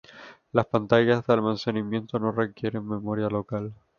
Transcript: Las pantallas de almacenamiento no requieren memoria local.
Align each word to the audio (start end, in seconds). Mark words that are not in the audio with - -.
Las 0.51 0.65
pantallas 0.65 1.27
de 1.27 1.33
almacenamiento 1.33 2.17
no 2.17 2.31
requieren 2.31 2.87
memoria 2.87 3.29
local. 3.29 3.71